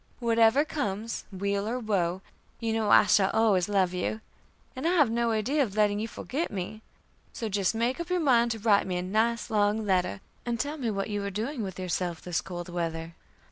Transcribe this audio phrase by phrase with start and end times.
[0.17, 2.23] Whatever comes, 'weal or woe,'
[2.59, 4.19] you know I shall always love you,
[4.75, 6.81] and I have no idea of letting you forget me;
[7.33, 10.77] so just make up your mind to write me a nice long letter, and tell
[10.77, 13.13] me what you are doing with yourself this cold weather.